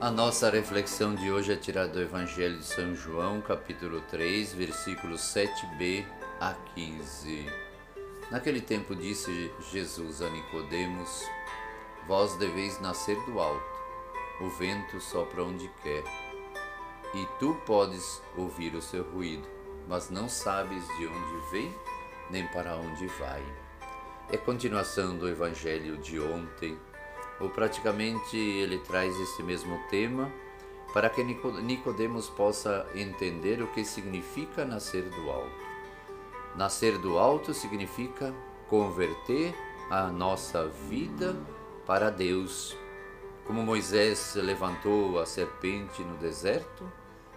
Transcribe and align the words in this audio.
A 0.00 0.12
nossa 0.12 0.48
reflexão 0.48 1.12
de 1.12 1.28
hoje 1.28 1.52
é 1.52 1.56
tirada 1.56 1.88
do 1.88 2.00
Evangelho 2.00 2.58
de 2.58 2.64
São 2.64 2.94
João, 2.94 3.40
capítulo 3.40 4.00
3, 4.02 4.54
versículos 4.54 5.20
7b 5.20 6.06
a 6.40 6.54
15. 6.76 7.46
Naquele 8.30 8.60
tempo 8.60 8.94
disse 8.94 9.50
Jesus 9.72 10.22
a 10.22 10.30
Nicodemos: 10.30 11.24
Vós 12.06 12.36
deveis 12.36 12.80
nascer 12.80 13.16
do 13.24 13.40
alto. 13.40 13.60
O 14.40 14.48
vento 14.50 15.00
sopra 15.00 15.42
onde 15.42 15.68
quer, 15.82 16.04
e 17.12 17.26
tu 17.40 17.60
podes 17.66 18.22
ouvir 18.36 18.76
o 18.76 18.80
seu 18.80 19.02
ruído, 19.02 19.48
mas 19.88 20.10
não 20.10 20.28
sabes 20.28 20.86
de 20.96 21.08
onde 21.08 21.50
vem 21.50 21.74
nem 22.30 22.46
para 22.46 22.76
onde 22.76 23.08
vai. 23.18 23.42
É 24.30 24.36
continuação 24.36 25.18
do 25.18 25.28
Evangelho 25.28 25.96
de 25.98 26.20
ontem 26.20 26.78
ou 27.40 27.48
praticamente 27.48 28.36
ele 28.36 28.78
traz 28.78 29.18
esse 29.20 29.42
mesmo 29.42 29.78
tema 29.88 30.32
para 30.92 31.10
que 31.10 31.22
Nicodemos 31.22 32.28
possa 32.30 32.86
entender 32.94 33.62
o 33.62 33.68
que 33.68 33.84
significa 33.84 34.64
nascer 34.64 35.02
do 35.02 35.30
alto. 35.30 35.68
Nascer 36.56 36.98
do 36.98 37.18
alto 37.18 37.52
significa 37.52 38.34
converter 38.68 39.54
a 39.90 40.08
nossa 40.08 40.66
vida 40.88 41.36
para 41.86 42.10
Deus. 42.10 42.76
Como 43.46 43.62
Moisés 43.62 44.34
levantou 44.34 45.18
a 45.20 45.26
serpente 45.26 46.02
no 46.02 46.16
deserto, 46.16 46.90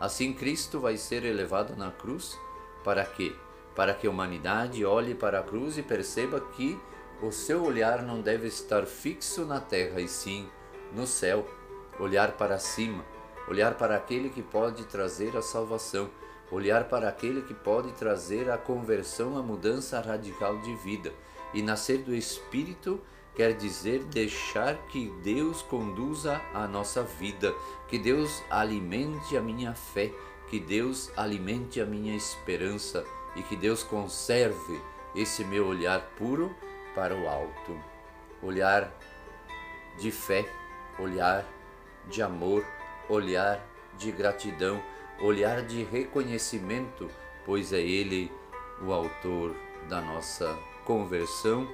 assim 0.00 0.32
Cristo 0.32 0.80
vai 0.80 0.96
ser 0.96 1.24
elevado 1.24 1.76
na 1.76 1.90
cruz 1.90 2.38
para 2.82 3.04
quê? 3.04 3.34
Para 3.74 3.94
que 3.94 4.06
a 4.06 4.10
humanidade 4.10 4.84
olhe 4.84 5.14
para 5.14 5.40
a 5.40 5.42
cruz 5.42 5.78
e 5.78 5.82
perceba 5.82 6.40
que 6.40 6.78
o 7.22 7.30
seu 7.30 7.64
olhar 7.64 8.02
não 8.02 8.20
deve 8.20 8.48
estar 8.48 8.86
fixo 8.86 9.44
na 9.44 9.60
terra, 9.60 10.00
e 10.00 10.08
sim 10.08 10.48
no 10.92 11.06
céu. 11.06 11.46
Olhar 11.98 12.32
para 12.32 12.58
cima, 12.58 13.04
olhar 13.48 13.74
para 13.74 13.96
aquele 13.96 14.28
que 14.28 14.42
pode 14.42 14.84
trazer 14.86 15.36
a 15.36 15.42
salvação, 15.42 16.10
olhar 16.50 16.88
para 16.88 17.08
aquele 17.08 17.42
que 17.42 17.54
pode 17.54 17.92
trazer 17.92 18.50
a 18.50 18.58
conversão, 18.58 19.38
a 19.38 19.42
mudança 19.42 20.00
radical 20.00 20.58
de 20.58 20.74
vida. 20.76 21.12
E 21.52 21.62
nascer 21.62 21.98
do 21.98 22.14
Espírito 22.14 23.00
quer 23.34 23.54
dizer 23.54 24.04
deixar 24.04 24.76
que 24.88 25.08
Deus 25.22 25.62
conduza 25.62 26.40
a 26.52 26.66
nossa 26.66 27.02
vida, 27.02 27.54
que 27.88 27.98
Deus 27.98 28.42
alimente 28.50 29.36
a 29.36 29.40
minha 29.40 29.74
fé, 29.74 30.12
que 30.48 30.58
Deus 30.58 31.10
alimente 31.16 31.80
a 31.80 31.86
minha 31.86 32.14
esperança 32.16 33.04
e 33.36 33.42
que 33.42 33.56
Deus 33.56 33.82
conserve 33.82 34.80
esse 35.14 35.44
meu 35.44 35.66
olhar 35.66 36.00
puro 36.16 36.54
para 36.94 37.14
o 37.14 37.28
alto, 37.28 37.78
olhar 38.42 38.92
de 39.98 40.10
fé, 40.10 40.44
olhar 40.98 41.44
de 42.08 42.22
amor, 42.22 42.64
olhar 43.08 43.60
de 43.96 44.12
gratidão, 44.12 44.82
olhar 45.20 45.62
de 45.62 45.82
reconhecimento, 45.82 47.10
pois 47.44 47.72
é 47.72 47.80
Ele 47.80 48.30
o 48.82 48.92
autor 48.92 49.54
da 49.88 50.00
nossa 50.00 50.58
conversão, 50.84 51.66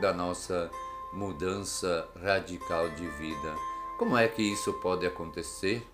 da 0.00 0.12
nossa 0.12 0.70
mudança 1.12 2.08
radical 2.20 2.88
de 2.90 3.06
vida. 3.08 3.54
Como 3.98 4.16
é 4.16 4.28
que 4.28 4.42
isso 4.42 4.72
pode 4.74 5.06
acontecer? 5.06 5.86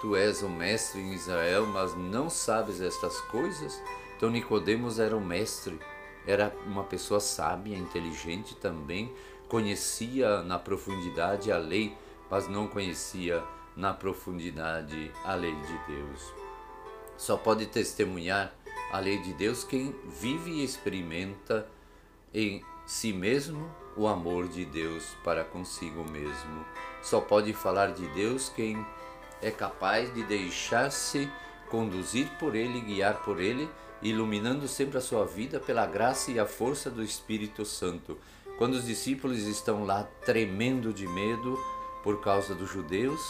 Tu 0.00 0.16
és 0.16 0.42
o 0.42 0.48
mestre 0.48 1.00
em 1.00 1.12
Israel, 1.12 1.66
mas 1.66 1.94
não 1.94 2.30
sabes 2.30 2.80
estas 2.80 3.20
coisas? 3.22 3.82
Então 4.16 4.30
Nicodemos 4.30 4.98
era 4.98 5.16
o 5.16 5.20
mestre 5.20 5.78
era 6.26 6.54
uma 6.66 6.84
pessoa 6.84 7.20
sábia, 7.20 7.76
inteligente 7.76 8.54
também, 8.56 9.12
conhecia 9.48 10.42
na 10.42 10.58
profundidade 10.58 11.50
a 11.50 11.58
lei, 11.58 11.96
mas 12.30 12.48
não 12.48 12.68
conhecia 12.68 13.42
na 13.76 13.92
profundidade 13.92 15.10
a 15.24 15.34
lei 15.34 15.54
de 15.54 15.92
Deus. 15.92 16.34
Só 17.16 17.36
pode 17.36 17.66
testemunhar 17.66 18.54
a 18.92 18.98
lei 18.98 19.18
de 19.18 19.32
Deus 19.34 19.64
quem 19.64 19.94
vive 20.20 20.50
e 20.50 20.64
experimenta 20.64 21.66
em 22.32 22.64
si 22.86 23.12
mesmo 23.12 23.70
o 23.96 24.06
amor 24.06 24.48
de 24.48 24.64
Deus 24.64 25.04
para 25.24 25.44
consigo 25.44 26.04
mesmo. 26.10 26.64
Só 27.02 27.20
pode 27.20 27.52
falar 27.52 27.92
de 27.92 28.06
Deus 28.08 28.48
quem 28.48 28.84
é 29.42 29.50
capaz 29.50 30.12
de 30.14 30.22
deixar-se 30.24 31.30
conduzir 31.70 32.28
por 32.38 32.54
Ele, 32.54 32.80
guiar 32.80 33.22
por 33.22 33.40
Ele 33.40 33.68
iluminando 34.02 34.66
sempre 34.66 34.98
a 34.98 35.00
sua 35.00 35.24
vida 35.24 35.60
pela 35.60 35.86
graça 35.86 36.30
e 36.30 36.38
a 36.38 36.46
força 36.46 36.90
do 36.90 37.02
Espírito 37.02 37.64
Santo. 37.64 38.18
Quando 38.58 38.74
os 38.74 38.86
discípulos 38.86 39.40
estão 39.40 39.84
lá 39.84 40.04
tremendo 40.24 40.92
de 40.92 41.06
medo 41.06 41.58
por 42.02 42.20
causa 42.20 42.54
dos 42.54 42.70
judeus, 42.70 43.20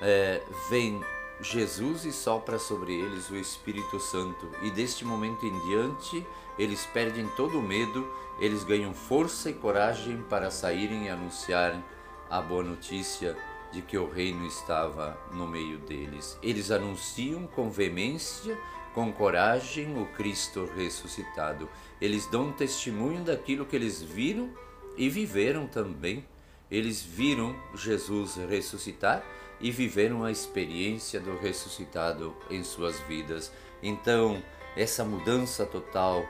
é, 0.00 0.42
vem 0.68 1.00
Jesus 1.40 2.04
e 2.04 2.12
sopra 2.12 2.58
sobre 2.58 2.94
eles 2.94 3.30
o 3.30 3.36
Espírito 3.36 3.98
Santo, 3.98 4.48
e 4.62 4.70
deste 4.70 5.04
momento 5.04 5.44
em 5.44 5.58
diante 5.66 6.24
eles 6.58 6.86
perdem 6.86 7.26
todo 7.36 7.58
o 7.58 7.62
medo, 7.62 8.06
eles 8.38 8.62
ganham 8.62 8.92
força 8.92 9.50
e 9.50 9.54
coragem 9.54 10.22
para 10.28 10.50
saírem 10.50 11.06
e 11.06 11.08
anunciarem 11.08 11.82
a 12.30 12.40
boa 12.40 12.62
notícia 12.62 13.36
de 13.72 13.82
que 13.82 13.96
o 13.96 14.08
reino 14.08 14.46
estava 14.46 15.18
no 15.32 15.46
meio 15.46 15.78
deles. 15.78 16.38
Eles 16.42 16.70
anunciam 16.70 17.46
com 17.46 17.70
veemência 17.70 18.56
com 18.94 19.10
coragem 19.12 20.00
o 20.00 20.06
Cristo 20.14 20.68
ressuscitado. 20.76 21.68
Eles 22.00 22.26
dão 22.26 22.52
testemunho 22.52 23.24
daquilo 23.24 23.64
que 23.64 23.76
eles 23.76 24.02
viram 24.02 24.50
e 24.96 25.08
viveram 25.08 25.66
também. 25.66 26.24
Eles 26.70 27.02
viram 27.02 27.56
Jesus 27.74 28.36
ressuscitar 28.36 29.24
e 29.60 29.70
viveram 29.70 30.24
a 30.24 30.30
experiência 30.30 31.20
do 31.20 31.36
ressuscitado 31.38 32.36
em 32.50 32.62
suas 32.62 32.98
vidas. 33.00 33.52
Então, 33.82 34.42
essa 34.76 35.04
mudança 35.04 35.64
total 35.64 36.24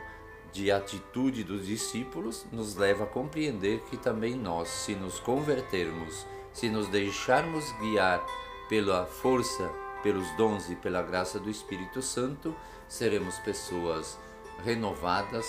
de 0.52 0.70
atitude 0.70 1.42
dos 1.42 1.66
discípulos 1.66 2.44
nos 2.52 2.76
leva 2.76 3.04
a 3.04 3.06
compreender 3.06 3.80
que 3.88 3.96
também 3.96 4.34
nós, 4.34 4.68
se 4.68 4.94
nos 4.94 5.18
convertermos, 5.18 6.26
se 6.52 6.68
nos 6.68 6.88
deixarmos 6.88 7.70
guiar 7.80 8.24
pela 8.68 9.06
força 9.06 9.70
pelos 10.02 10.28
dons 10.36 10.68
e 10.70 10.74
pela 10.74 11.02
graça 11.02 11.38
do 11.38 11.48
Espírito 11.48 12.02
Santo, 12.02 12.54
seremos 12.88 13.38
pessoas 13.38 14.18
renovadas 14.64 15.46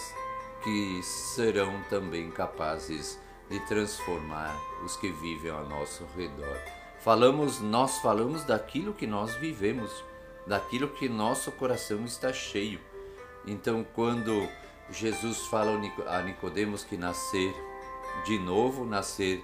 que 0.64 1.02
serão 1.04 1.82
também 1.90 2.32
capazes 2.32 3.20
de 3.50 3.60
transformar 3.62 4.56
os 4.84 4.96
que 4.96 5.12
vivem 5.12 5.52
ao 5.52 5.68
nosso 5.68 6.06
redor. 6.16 6.58
Falamos, 7.00 7.60
nós 7.60 7.98
falamos 7.98 8.44
daquilo 8.46 8.94
que 8.94 9.06
nós 9.06 9.36
vivemos, 9.36 10.04
daquilo 10.48 10.88
que 10.88 11.10
nosso 11.10 11.52
coração 11.52 12.06
está 12.06 12.32
cheio. 12.32 12.80
Então, 13.46 13.86
quando 13.94 14.48
Jesus 14.90 15.40
fala 15.48 15.78
a 16.08 16.22
Nicodemos 16.22 16.84
que 16.86 16.96
nascer 16.96 17.54
de 18.24 18.40
novo, 18.40 18.86
nascer 18.86 19.44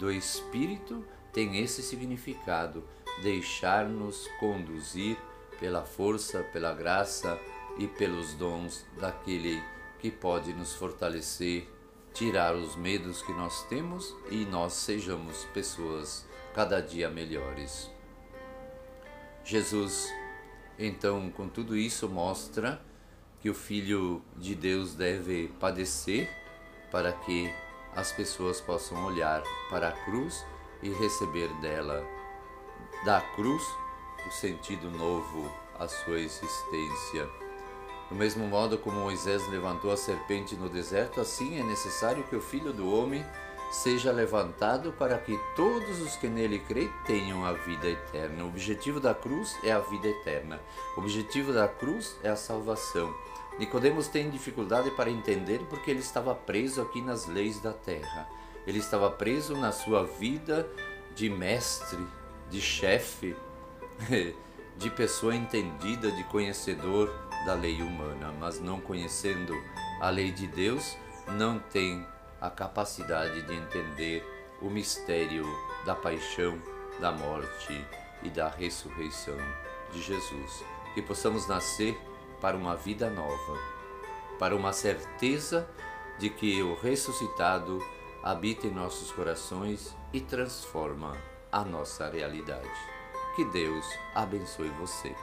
do 0.00 0.10
Espírito, 0.10 1.04
tem 1.30 1.58
esse 1.58 1.82
significado 1.82 2.82
deixar-nos 3.22 4.26
conduzir 4.40 5.18
pela 5.60 5.84
força, 5.84 6.42
pela 6.42 6.72
graça 6.72 7.38
e 7.78 7.86
pelos 7.86 8.32
dons 8.32 8.86
daquele 8.98 9.62
que 9.98 10.10
pode 10.10 10.54
nos 10.54 10.74
fortalecer, 10.74 11.68
tirar 12.14 12.56
os 12.56 12.74
medos 12.76 13.20
que 13.20 13.32
nós 13.32 13.62
temos 13.64 14.16
e 14.30 14.46
nós 14.46 14.72
sejamos 14.72 15.44
pessoas 15.52 16.26
cada 16.54 16.80
dia 16.80 17.10
melhores. 17.10 17.90
Jesus, 19.44 20.10
então, 20.78 21.30
com 21.30 21.46
tudo 21.46 21.76
isso, 21.76 22.08
mostra 22.08 22.80
que 23.40 23.50
o 23.50 23.54
Filho 23.54 24.22
de 24.36 24.54
Deus 24.54 24.94
deve 24.94 25.48
padecer 25.60 26.28
para 26.90 27.12
que 27.12 27.52
as 27.94 28.12
pessoas 28.12 28.60
possam 28.60 29.04
olhar 29.04 29.42
para 29.68 29.88
a 29.88 29.92
cruz 29.92 30.44
e 30.82 30.90
receber 30.90 31.48
dela 31.60 32.06
da 33.04 33.20
cruz 33.20 33.62
o 34.26 34.30
sentido 34.30 34.90
novo 34.90 35.50
à 35.78 35.88
sua 35.88 36.20
existência. 36.20 37.28
Do 38.08 38.16
mesmo 38.16 38.46
modo 38.46 38.76
como 38.76 39.00
Moisés 39.00 39.46
levantou 39.48 39.92
a 39.92 39.96
serpente 39.96 40.56
no 40.56 40.68
deserto, 40.68 41.20
assim 41.20 41.58
é 41.60 41.62
necessário 41.62 42.24
que 42.24 42.36
o 42.36 42.40
Filho 42.40 42.72
do 42.72 42.92
Homem 42.92 43.24
seja 43.70 44.10
levantado 44.10 44.92
para 44.92 45.16
que 45.16 45.38
todos 45.54 46.00
os 46.00 46.16
que 46.16 46.28
nele 46.28 46.58
creem 46.58 46.92
tenham 47.06 47.44
a 47.44 47.52
vida 47.52 47.88
eterna. 47.88 48.44
O 48.44 48.48
objetivo 48.48 48.98
da 48.98 49.14
cruz 49.14 49.56
é 49.62 49.70
a 49.70 49.78
vida 49.78 50.08
eterna. 50.08 50.60
O 50.96 51.00
objetivo 51.00 51.52
da 51.52 51.68
cruz 51.68 52.16
é 52.22 52.28
a 52.28 52.36
salvação. 52.36 53.14
Nicodemos 53.60 54.08
tem 54.08 54.30
dificuldade 54.30 54.90
para 54.92 55.10
entender 55.10 55.60
porque 55.68 55.90
ele 55.90 56.00
estava 56.00 56.34
preso 56.34 56.80
aqui 56.80 57.02
nas 57.02 57.26
leis 57.26 57.60
da 57.60 57.74
terra. 57.74 58.26
Ele 58.66 58.78
estava 58.78 59.10
preso 59.10 59.54
na 59.54 59.70
sua 59.70 60.02
vida 60.02 60.66
de 61.14 61.28
mestre, 61.28 61.98
de 62.48 62.58
chefe, 62.58 63.36
de 64.78 64.88
pessoa 64.88 65.36
entendida, 65.36 66.10
de 66.10 66.24
conhecedor 66.24 67.14
da 67.44 67.52
lei 67.52 67.82
humana, 67.82 68.32
mas 68.40 68.58
não 68.58 68.80
conhecendo 68.80 69.54
a 70.00 70.08
lei 70.08 70.32
de 70.32 70.46
Deus, 70.46 70.96
não 71.28 71.58
tem 71.58 72.06
a 72.40 72.48
capacidade 72.48 73.42
de 73.42 73.54
entender 73.54 74.24
o 74.62 74.70
mistério 74.70 75.44
da 75.84 75.94
paixão, 75.94 76.58
da 76.98 77.12
morte 77.12 77.84
e 78.22 78.30
da 78.30 78.48
ressurreição 78.48 79.36
de 79.92 80.00
Jesus. 80.00 80.64
Que 80.94 81.02
possamos 81.02 81.46
nascer 81.46 82.00
para 82.40 82.56
uma 82.56 82.76
vida 82.76 83.10
nova, 83.10 83.58
para 84.38 84.56
uma 84.56 84.72
certeza 84.72 85.68
de 86.18 86.30
que 86.30 86.62
o 86.62 86.74
ressuscitado 86.74 87.78
habita 88.22 88.66
em 88.66 88.70
nossos 88.70 89.10
corações 89.12 89.96
e 90.12 90.20
transforma 90.20 91.16
a 91.50 91.64
nossa 91.64 92.08
realidade. 92.08 92.68
Que 93.36 93.44
Deus 93.46 93.86
abençoe 94.14 94.68
você. 94.80 95.14